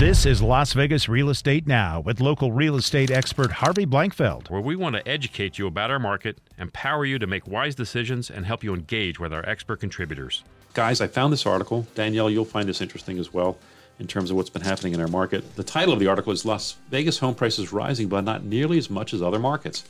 This 0.00 0.24
is 0.24 0.40
Las 0.40 0.72
Vegas 0.72 1.10
Real 1.10 1.28
Estate 1.28 1.66
Now 1.66 2.00
with 2.00 2.22
local 2.22 2.52
real 2.52 2.76
estate 2.76 3.10
expert 3.10 3.52
Harvey 3.52 3.84
Blankfeld. 3.84 4.48
where 4.48 4.62
we 4.62 4.74
want 4.74 4.96
to 4.96 5.06
educate 5.06 5.58
you 5.58 5.66
about 5.66 5.90
our 5.90 5.98
market, 5.98 6.38
empower 6.56 7.04
you 7.04 7.18
to 7.18 7.26
make 7.26 7.46
wise 7.46 7.74
decisions, 7.74 8.30
and 8.30 8.46
help 8.46 8.64
you 8.64 8.72
engage 8.72 9.20
with 9.20 9.30
our 9.30 9.46
expert 9.46 9.78
contributors. 9.78 10.42
Guys, 10.72 11.02
I 11.02 11.06
found 11.06 11.34
this 11.34 11.44
article. 11.44 11.86
Danielle, 11.94 12.30
you'll 12.30 12.46
find 12.46 12.66
this 12.66 12.80
interesting 12.80 13.18
as 13.18 13.34
well 13.34 13.58
in 13.98 14.06
terms 14.06 14.30
of 14.30 14.38
what's 14.38 14.48
been 14.48 14.62
happening 14.62 14.94
in 14.94 15.02
our 15.02 15.06
market. 15.06 15.54
The 15.56 15.64
title 15.64 15.92
of 15.92 16.00
the 16.00 16.06
article 16.06 16.32
is 16.32 16.46
Las 16.46 16.76
Vegas 16.88 17.18
home 17.18 17.34
prices 17.34 17.70
rising, 17.70 18.08
but 18.08 18.24
not 18.24 18.42
nearly 18.42 18.78
as 18.78 18.88
much 18.88 19.12
as 19.12 19.20
other 19.20 19.38
markets. 19.38 19.84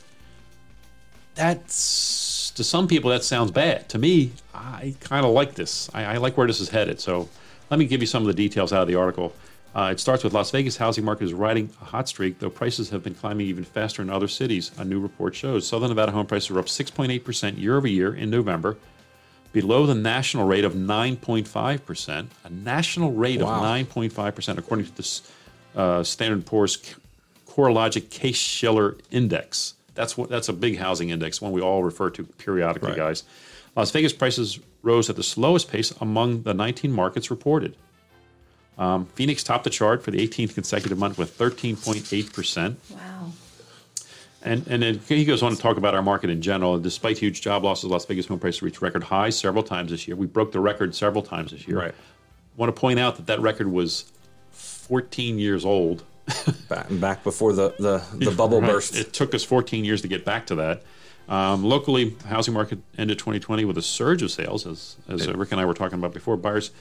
That's, 1.35 2.51
to 2.51 2.65
some 2.65 2.89
people, 2.89 3.11
that 3.11 3.23
sounds 3.23 3.51
bad. 3.51 3.87
To 3.87 3.97
me, 3.97 4.33
I 4.53 4.93
kind 4.99 5.25
of 5.25 5.31
like 5.31 5.55
this. 5.55 5.89
I, 5.93 6.03
I 6.03 6.17
like 6.17 6.35
where 6.35 6.47
this 6.47 6.59
is 6.59 6.67
headed. 6.67 6.99
So 6.99 7.29
let 7.69 7.79
me 7.79 7.85
give 7.85 8.01
you 8.01 8.07
some 8.07 8.23
of 8.23 8.27
the 8.27 8.33
details 8.33 8.73
out 8.73 8.81
of 8.81 8.89
the 8.89 8.95
article. 8.95 9.33
Uh, 9.73 9.89
it 9.91 9.99
starts 10.01 10.23
with 10.23 10.33
Las 10.33 10.51
Vegas 10.51 10.75
housing 10.77 11.05
market 11.05 11.23
is 11.23 11.33
riding 11.33 11.69
a 11.81 11.85
hot 11.85 12.09
streak, 12.09 12.39
though 12.39 12.49
prices 12.49 12.89
have 12.89 13.03
been 13.03 13.15
climbing 13.15 13.47
even 13.47 13.63
faster 13.63 14.01
in 14.01 14.09
other 14.09 14.27
cities. 14.27 14.71
A 14.77 14.83
new 14.83 14.99
report 14.99 15.33
shows 15.33 15.65
Southern 15.65 15.89
Nevada 15.89 16.11
home 16.11 16.25
prices 16.25 16.51
are 16.51 16.59
up 16.59 16.65
6.8% 16.65 17.57
year 17.57 17.77
over 17.77 17.87
year 17.87 18.13
in 18.13 18.29
November, 18.29 18.77
below 19.53 19.85
the 19.85 19.95
national 19.95 20.45
rate 20.45 20.65
of 20.65 20.73
9.5%. 20.73 22.27
A 22.43 22.49
national 22.49 23.13
rate 23.13 23.41
Wow. 23.41 23.55
of 23.55 23.61
9.5%, 23.87 24.57
according 24.57 24.87
to 24.87 24.95
this 24.97 25.21
uh, 25.75 26.03
Standard 26.03 26.45
Poor's 26.45 26.77
CoreLogic 27.47 28.09
Case 28.09 28.35
Shiller 28.37 28.97
Index. 29.09 29.75
That's 29.95 30.17
what 30.17 30.29
that's 30.29 30.47
a 30.49 30.53
big 30.53 30.77
housing 30.77 31.09
index, 31.09 31.41
one 31.41 31.51
we 31.51 31.61
all 31.61 31.83
refer 31.83 32.09
to 32.11 32.23
periodically, 32.23 32.89
Right. 32.89 32.97
guys. 32.97 33.23
Las 33.75 33.91
Vegas 33.91 34.11
prices 34.13 34.59
rose 34.83 35.09
at 35.09 35.15
the 35.15 35.23
slowest 35.23 35.69
pace 35.69 35.91
among 36.01 36.43
the 36.43 36.53
19 36.53 36.91
markets 36.91 37.29
reported. 37.29 37.75
Um, 38.77 39.05
Phoenix 39.15 39.43
topped 39.43 39.63
the 39.65 39.69
chart 39.69 40.01
for 40.03 40.11
the 40.11 40.25
18th 40.27 40.53
consecutive 40.55 40.97
month 40.97 41.17
with 41.17 41.37
13.8%. 41.37 42.75
Wow. 42.89 43.31
And 44.43 44.65
and 44.67 44.81
then 44.81 44.99
he 45.07 45.23
goes 45.23 45.43
on 45.43 45.51
to 45.51 45.57
talk 45.57 45.77
about 45.77 45.93
our 45.93 46.01
market 46.01 46.31
in 46.31 46.41
general. 46.41 46.79
Despite 46.79 47.19
huge 47.19 47.41
job 47.41 47.63
losses, 47.63 47.91
Las 47.91 48.05
Vegas 48.05 48.25
home 48.25 48.39
prices 48.39 48.63
reached 48.63 48.81
record 48.81 49.03
highs 49.03 49.37
several 49.37 49.61
times 49.63 49.91
this 49.91 50.07
year. 50.07 50.15
We 50.17 50.25
broke 50.25 50.51
the 50.51 50.59
record 50.59 50.95
several 50.95 51.21
times 51.21 51.51
this 51.51 51.67
year. 51.67 51.77
Right. 51.77 51.95
Want 52.57 52.75
to 52.75 52.79
point 52.79 52.99
out 52.99 53.17
that 53.17 53.27
that 53.27 53.39
record 53.39 53.71
was 53.71 54.11
14 54.51 55.37
years 55.37 55.63
old. 55.63 56.03
back, 56.69 56.87
back 56.91 57.23
before 57.23 57.53
the, 57.53 57.75
the, 57.77 58.03
the 58.13 58.31
bubble 58.37 58.61
Right. 58.61 58.71
burst. 58.71 58.95
It 58.95 59.13
took 59.13 59.35
us 59.35 59.43
14 59.43 59.85
years 59.85 60.01
to 60.01 60.07
get 60.07 60.25
back 60.25 60.47
to 60.47 60.55
that. 60.55 60.83
Um, 61.29 61.63
locally, 61.63 62.15
housing 62.25 62.53
market 62.53 62.79
ended 62.97 63.19
2020 63.19 63.63
with 63.65 63.77
a 63.77 63.81
surge 63.81 64.21
of 64.23 64.31
sales, 64.31 64.65
as, 64.65 64.95
as 65.07 65.27
uh, 65.27 65.33
Rick 65.33 65.51
and 65.51 65.61
I 65.61 65.65
were 65.65 65.73
talking 65.73 65.99
about 65.99 66.13
before. 66.13 66.35
Buyers 66.35 66.71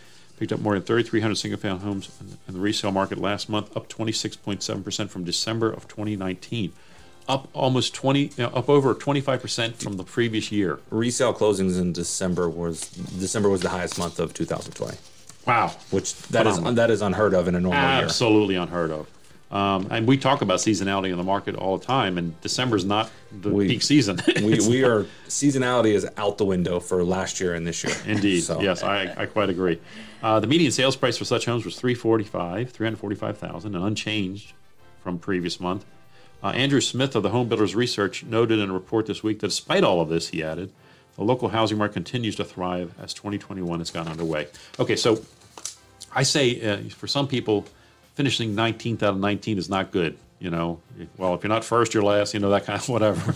picked 0.40 0.52
up 0.52 0.60
more 0.60 0.72
than 0.72 0.82
3,300 0.82 1.34
single-family 1.36 1.82
homes 1.84 2.08
in, 2.48 2.54
the 2.54 2.58
resale 2.58 2.90
market 2.90 3.18
last 3.18 3.48
month, 3.50 3.76
up 3.76 3.88
26.7% 3.90 5.10
from 5.10 5.22
December 5.22 5.70
of 5.70 5.86
2019, 5.86 6.72
up 7.28 7.46
almost 7.52 7.92
20, 7.94 8.20
you 8.20 8.30
know, 8.38 8.46
up 8.48 8.70
over 8.70 8.94
25% 8.94 9.74
from 9.74 9.98
the 9.98 10.02
previous 10.02 10.50
year. 10.50 10.80
Resale 10.90 11.34
closings 11.34 11.78
in 11.78 11.92
December 11.92 12.48
was 12.48 12.88
December 12.88 13.50
was 13.50 13.60
the 13.60 13.68
highest 13.68 13.98
month 13.98 14.18
of 14.18 14.32
2020, 14.32 14.96
Wow, 15.46 15.74
which 15.90 16.14
that 16.28 16.46
is 16.46 16.54
Phenomenal. 16.54 16.72
that 16.74 16.90
is 16.90 17.02
unheard 17.02 17.34
of 17.34 17.46
in 17.46 17.54
a 17.54 17.60
normal 17.60 17.78
year. 17.82 18.04
absolutely 18.04 18.54
unheard 18.56 18.90
of. 18.90 19.06
Um, 19.50 19.88
and 19.90 20.06
we 20.06 20.16
talk 20.16 20.42
about 20.42 20.60
seasonality 20.60 21.10
in 21.10 21.16
the 21.18 21.24
market 21.24 21.56
all 21.56 21.76
the 21.76 21.84
time, 21.84 22.18
and 22.18 22.40
December 22.40 22.76
is 22.76 22.84
not 22.84 23.10
the 23.32 23.50
We- 23.50 23.66
peak 23.66 23.82
season. 23.82 24.20
we, 24.36 24.60
we 24.68 24.84
are 24.84 25.04
seasonality 25.26 25.92
is 25.92 26.06
out 26.16 26.38
the 26.38 26.44
window 26.44 26.78
for 26.78 27.02
last 27.02 27.40
year 27.40 27.54
and 27.54 27.66
this 27.66 27.82
year. 27.82 27.94
Indeed, 28.06 28.42
So- 28.42 28.60
yes, 28.60 28.82
I, 28.84 29.12
I 29.16 29.26
quite 29.26 29.50
agree. 29.50 29.80
Uh, 30.22 30.38
the 30.38 30.46
median 30.46 30.70
sales 30.70 30.94
price 30.96 31.16
for 31.16 31.24
such 31.24 31.46
homes 31.46 31.64
was 31.64 31.76
three 31.76 31.94
forty 31.94 32.24
five, 32.24 32.70
three 32.70 32.86
hundred 32.86 32.98
forty 32.98 33.16
five 33.16 33.38
thousand, 33.38 33.74
and 33.74 33.84
unchanged 33.84 34.52
from 35.02 35.18
previous 35.18 35.58
month. 35.58 35.84
Uh, 36.42 36.48
Andrew 36.48 36.80
Smith 36.80 37.16
of 37.16 37.22
the 37.22 37.30
Home 37.30 37.48
Builders 37.48 37.74
Research 37.74 38.22
noted 38.24 38.58
in 38.60 38.70
a 38.70 38.72
report 38.72 39.06
this 39.06 39.22
week 39.22 39.40
that 39.40 39.48
despite 39.48 39.82
all 39.82 40.00
of 40.00 40.08
this, 40.08 40.28
he 40.28 40.42
added, 40.44 40.70
the 41.16 41.24
local 41.24 41.48
housing 41.48 41.76
market 41.76 41.94
continues 41.94 42.36
to 42.36 42.44
thrive 42.44 42.94
as 43.00 43.12
2021 43.14 43.78
has 43.80 43.90
gone 43.90 44.08
underway. 44.08 44.46
Okay, 44.78 44.96
so 44.96 45.22
I 46.14 46.22
say 46.22 46.60
uh, 46.70 46.88
for 46.90 47.06
some 47.06 47.26
people, 47.28 47.66
finishing 48.14 48.54
19th 48.54 49.02
out 49.02 49.14
of 49.14 49.18
19 49.18 49.58
is 49.58 49.68
not 49.68 49.90
good. 49.90 50.16
You 50.40 50.48
know, 50.48 50.80
well, 51.18 51.34
if 51.34 51.42
you're 51.42 51.50
not 51.50 51.64
first, 51.64 51.92
you're 51.92 52.02
last. 52.02 52.32
You 52.32 52.40
know 52.40 52.48
that 52.50 52.64
kind 52.64 52.80
of 52.80 52.88
whatever. 52.88 53.34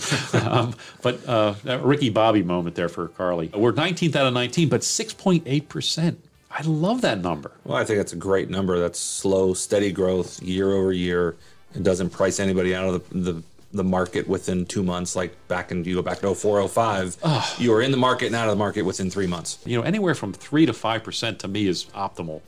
um, 0.48 0.74
but 1.02 1.24
uh, 1.26 1.54
that 1.64 1.82
Ricky 1.82 2.08
Bobby 2.08 2.42
moment 2.42 2.76
there 2.76 2.88
for 2.88 3.08
Carly. 3.08 3.50
We're 3.54 3.74
19th 3.74 4.16
out 4.16 4.26
of 4.26 4.32
19, 4.32 4.70
but 4.70 4.80
6.8 4.80 5.68
percent. 5.68 6.18
I 6.50 6.62
love 6.62 7.02
that 7.02 7.20
number. 7.20 7.50
Well, 7.64 7.76
I 7.76 7.84
think 7.84 7.98
that's 7.98 8.12
a 8.12 8.16
great 8.16 8.48
number. 8.48 8.78
That's 8.78 8.98
slow, 8.98 9.54
steady 9.54 9.92
growth 9.92 10.40
year 10.40 10.72
over 10.72 10.92
year. 10.92 11.36
It 11.74 11.82
doesn't 11.82 12.10
price 12.10 12.38
anybody 12.38 12.74
out 12.74 12.86
of 12.86 13.08
the, 13.10 13.32
the, 13.32 13.42
the 13.72 13.84
market 13.84 14.28
within 14.28 14.64
two 14.64 14.84
months. 14.84 15.16
Like 15.16 15.36
back 15.48 15.72
in, 15.72 15.84
you 15.84 15.96
go 15.96 16.02
back 16.02 16.20
to 16.20 16.32
04, 16.32 16.68
05, 16.68 17.56
you 17.58 17.72
were 17.72 17.82
in 17.82 17.90
the 17.90 17.96
market 17.96 18.26
and 18.26 18.36
out 18.36 18.44
of 18.46 18.52
the 18.52 18.58
market 18.58 18.82
within 18.82 19.10
three 19.10 19.26
months. 19.26 19.58
You 19.66 19.76
know, 19.78 19.82
anywhere 19.82 20.14
from 20.14 20.32
three 20.32 20.64
to 20.64 20.72
five 20.72 21.02
percent 21.02 21.40
to 21.40 21.48
me 21.48 21.66
is 21.66 21.86
optimal 21.86 22.40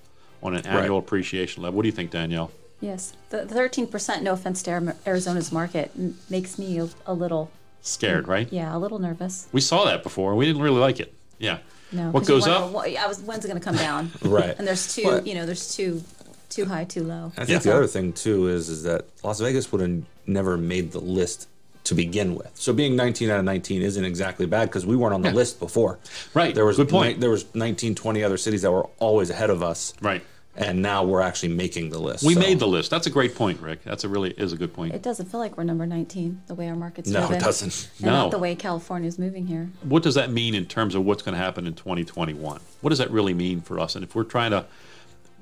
on 0.42 0.54
an 0.54 0.66
annual 0.66 0.98
appreciation 0.98 1.62
level. 1.62 1.76
What 1.76 1.82
do 1.82 1.88
you 1.88 1.92
think, 1.92 2.10
Danielle? 2.10 2.50
Yes. 2.80 3.14
The 3.30 3.44
the 3.44 3.54
13%, 3.54 4.22
no 4.22 4.32
offense 4.32 4.62
to 4.64 4.94
Arizona's 5.06 5.50
market, 5.50 5.90
m- 5.96 6.18
makes 6.28 6.58
me 6.58 6.78
a, 6.78 6.88
a 7.06 7.14
little, 7.14 7.50
Scared, 7.80 8.28
right? 8.28 8.52
yeah, 8.52 8.76
a 8.76 8.78
little 8.78 8.98
nervous. 8.98 9.48
We 9.52 9.60
saw 9.60 9.84
that 9.86 10.02
before. 10.02 10.34
We 10.34 10.44
didn't 10.46 10.62
really 10.62 10.80
like 10.80 11.00
it. 11.00 11.14
Yeah. 11.38 11.58
No. 11.92 12.10
What 12.10 12.26
goes 12.26 12.42
wonder, 12.46 12.66
up? 12.66 12.72
what- 12.72 12.96
I 12.96 13.06
was, 13.06 13.20
when's 13.20 13.44
it 13.44 13.48
going 13.48 13.60
to 13.60 13.64
come 13.64 13.76
down? 13.76 14.10
Right. 14.22 14.54
And 14.58 14.66
there's 14.66 14.94
two, 14.94 15.04
But- 15.04 15.26
you 15.26 15.34
know, 15.34 15.46
there's 15.46 15.74
two, 15.74 16.02
too 16.50 16.64
high, 16.66 16.84
too 16.84 17.02
low. 17.04 17.32
I 17.38 17.44
think 17.44 17.62
the 17.62 17.74
other 17.74 17.86
thing 17.86 18.12
too 18.12 18.48
is 18.48 18.68
is 18.68 18.82
that 18.84 19.06
Las 19.24 19.40
Vegas 19.40 19.72
would 19.72 19.80
have 19.80 20.02
never 20.26 20.56
made 20.58 20.92
the 20.92 21.00
list 21.00 21.48
to 21.86 21.94
begin 21.94 22.34
with. 22.34 22.50
So 22.54 22.72
being 22.72 22.96
19 22.96 23.30
out 23.30 23.38
of 23.38 23.44
19 23.44 23.82
isn't 23.82 24.04
exactly 24.04 24.46
bad 24.46 24.68
because 24.68 24.84
we 24.86 24.96
weren't 24.96 25.14
on 25.14 25.22
the 25.22 25.32
list 25.32 25.58
before. 25.58 25.98
Right. 26.34 26.54
There 26.54 26.64
was 26.66 26.76
Good 26.76 26.88
point. 26.88 27.16
ni- 27.16 27.20
there 27.20 27.30
was 27.30 27.46
19, 27.54 27.94
20 27.94 28.22
other 28.22 28.36
cities 28.36 28.62
that 28.62 28.70
were 28.72 28.86
always 28.98 29.30
ahead 29.30 29.50
of 29.50 29.62
us. 29.62 29.94
Right. 30.00 30.22
And 30.58 30.80
now 30.80 31.04
we're 31.04 31.20
actually 31.20 31.50
making 31.50 31.90
the 31.90 31.98
list. 31.98 32.24
We 32.24 32.32
So- 32.32 32.40
made 32.40 32.58
the 32.60 32.66
list. 32.66 32.90
That's 32.90 33.06
a 33.06 33.10
great 33.10 33.34
point, 33.34 33.60
Rick. 33.60 33.84
That's 33.84 34.04
a 34.04 34.08
really 34.08 34.30
is 34.30 34.52
a 34.54 34.56
good 34.56 34.72
point. 34.72 34.94
It 34.94 35.02
doesn't 35.02 35.26
feel 35.26 35.38
like 35.38 35.56
we're 35.58 35.64
number 35.64 35.84
19, 35.86 36.40
the 36.46 36.54
way 36.54 36.68
our 36.68 36.74
market's 36.74 37.10
No, 37.10 37.30
it 37.30 37.40
doesn't. 37.40 37.88
And 37.98 38.06
No. 38.06 38.12
not 38.12 38.30
the 38.30 38.38
way 38.38 38.54
California's 38.54 39.18
moving 39.18 39.46
here. 39.46 39.68
what 39.82 40.02
does 40.02 40.14
that 40.14 40.32
mean 40.32 40.54
in 40.54 40.64
terms 40.64 40.94
of 40.94 41.04
what's 41.04 41.22
going 41.22 41.34
to 41.34 41.38
happen 41.42 41.66
in 41.66 41.74
2021? 41.74 42.60
What 42.80 42.90
does 42.90 42.98
that 42.98 43.10
really 43.10 43.34
mean 43.34 43.60
for 43.60 43.78
us? 43.78 43.94
And 43.96 44.02
if 44.02 44.14
we're 44.14 44.24
trying 44.24 44.52
to, 44.52 44.64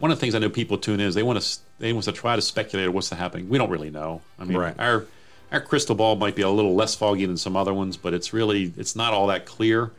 one 0.00 0.10
of 0.10 0.18
the 0.18 0.20
things 0.20 0.34
I 0.34 0.40
know 0.40 0.50
people 0.50 0.78
tune 0.78 0.98
in 0.98 1.06
is 1.06 1.14
they 1.14 1.22
want 1.22 1.40
to 1.40 1.58
they 1.78 1.92
want 1.92 2.04
to 2.06 2.12
try 2.12 2.34
to 2.36 2.42
speculate 2.42 2.92
what's 2.92 3.10
happening. 3.10 3.48
We 3.48 3.58
don't 3.58 3.70
really 3.70 3.90
know. 3.90 4.20
I 4.38 4.44
mean, 4.44 4.56
Right. 4.58 4.74
our 4.78 5.04
our 5.54 5.60
crystal 5.60 5.94
ball 5.94 6.16
might 6.16 6.34
be 6.34 6.42
a 6.42 6.50
little 6.50 6.74
less 6.74 6.94
foggy 6.94 7.24
than 7.26 7.36
some 7.36 7.56
other 7.56 7.72
ones, 7.72 7.96
but 7.96 8.12
it's 8.12 8.32
really 8.32 8.72
it's 8.76 8.96
not 8.96 9.14
all 9.14 9.28
that 9.28 9.46
clear. 9.46 9.92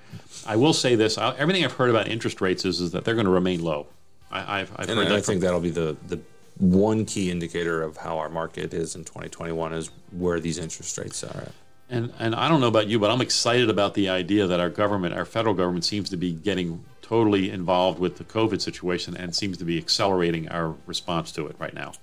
I 0.45 0.57
will 0.57 0.73
say 0.73 0.95
this: 0.95 1.17
I, 1.17 1.35
everything 1.37 1.63
I've 1.63 1.73
heard 1.73 1.89
about 1.89 2.07
interest 2.07 2.41
rates 2.41 2.65
is, 2.65 2.81
is 2.81 2.91
that 2.91 3.05
they're 3.05 3.15
going 3.15 3.25
to 3.25 3.31
remain 3.31 3.63
low. 3.63 3.87
I, 4.29 4.61
I've, 4.61 4.71
I've 4.75 4.89
And 4.89 4.99
heard 4.99 5.07
I, 5.07 5.09
that 5.09 5.17
I 5.17 5.21
think 5.21 5.41
that'll 5.41 5.61
be 5.61 5.71
the 5.71 5.95
the 6.07 6.19
one 6.57 7.05
key 7.05 7.31
indicator 7.31 7.81
of 7.81 7.97
how 7.97 8.17
our 8.17 8.29
market 8.29 8.73
is 8.73 8.95
in 8.95 9.03
2021 9.03 9.73
is 9.73 9.89
where 10.11 10.39
these 10.39 10.57
interest 10.57 10.97
rates 10.97 11.23
are 11.23 11.41
at. 11.41 11.51
And 11.89 12.11
and 12.19 12.35
I 12.35 12.49
don't 12.49 12.61
know 12.61 12.67
about 12.67 12.87
you, 12.87 12.99
but 12.99 13.09
I'm 13.09 13.21
excited 13.21 13.69
about 13.69 13.93
the 13.93 14.09
idea 14.09 14.47
that 14.47 14.59
our 14.59 14.69
government, 14.69 15.15
our 15.15 15.25
federal 15.25 15.55
government, 15.55 15.85
seems 15.85 16.09
to 16.09 16.17
be 16.17 16.33
getting 16.33 16.83
totally 17.01 17.49
involved 17.49 17.99
with 17.99 18.17
the 18.17 18.23
COVID 18.23 18.59
situation 18.59 19.15
and 19.15 19.35
seems 19.35 19.57
to 19.59 19.65
be 19.65 19.77
accelerating 19.77 20.49
our 20.49 20.75
response 20.85 21.31
to 21.33 21.47
it 21.47 21.55
right 21.59 21.73
now. 21.73 21.93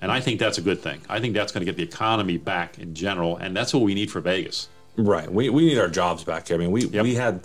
And 0.00 0.12
I 0.12 0.20
think 0.20 0.38
that's 0.38 0.58
a 0.58 0.62
good 0.62 0.80
thing. 0.80 1.00
I 1.08 1.20
think 1.20 1.34
that's 1.34 1.52
going 1.52 1.60
to 1.64 1.64
get 1.64 1.76
the 1.76 1.82
economy 1.82 2.36
back 2.36 2.78
in 2.78 2.94
general, 2.94 3.36
and 3.38 3.56
that's 3.56 3.72
what 3.72 3.82
we 3.82 3.94
need 3.94 4.10
for 4.10 4.20
Vegas. 4.20 4.68
Right. 4.96 5.30
We, 5.30 5.48
we 5.50 5.66
need 5.66 5.78
our 5.78 5.88
jobs 5.88 6.22
back 6.24 6.48
here. 6.48 6.56
I 6.56 6.60
mean, 6.60 6.70
we, 6.70 6.86
Yep. 6.86 7.02
we 7.02 7.14
had 7.14 7.42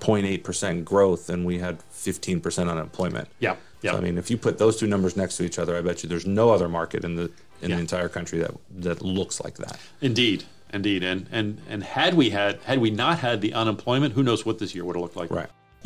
6.8% 0.00 0.84
growth 0.84 1.28
and 1.28 1.44
we 1.44 1.58
had 1.58 1.78
15% 1.92 2.70
unemployment. 2.70 3.28
Yeah, 3.40 3.56
yeah. 3.82 3.92
So, 3.92 3.98
I 3.98 4.00
mean, 4.00 4.18
if 4.18 4.30
you 4.30 4.36
put 4.36 4.58
those 4.58 4.76
two 4.78 4.86
numbers 4.86 5.16
next 5.16 5.36
to 5.38 5.44
each 5.44 5.58
other, 5.58 5.76
I 5.76 5.80
bet 5.80 6.02
you 6.02 6.08
there's 6.08 6.26
no 6.26 6.50
other 6.50 6.68
market 6.68 7.04
in 7.04 7.16
the 7.16 7.30
in 7.62 7.70
Yeah. 7.70 7.76
the 7.76 7.80
entire 7.80 8.08
country 8.10 8.38
that 8.40 8.50
that 8.82 9.00
looks 9.02 9.40
like 9.42 9.56
that. 9.56 9.78
Indeed, 10.02 10.44
indeed. 10.72 11.02
And 11.02 11.26
and 11.32 11.58
and 11.68 11.82
had 11.82 12.14
we 12.14 12.30
had 12.30 12.60
had 12.64 12.78
we 12.80 12.90
not 12.90 13.18
had 13.20 13.40
the 13.40 13.54
unemployment, 13.54 14.12
who 14.14 14.22
knows 14.22 14.44
what 14.44 14.58
this 14.58 14.74
year 14.74 14.84
would 14.84 14.94
have 14.94 15.02
looked 15.02 15.16
like? 15.16 15.30
Right. 15.30 15.48